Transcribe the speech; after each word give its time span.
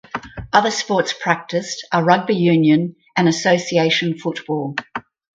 Other 0.51 0.71
sports 0.71 1.13
practiced 1.13 1.85
are 1.93 2.03
rugby 2.03 2.35
union 2.35 2.95
and 3.15 3.27
association 3.29 4.17
football. 4.17 4.73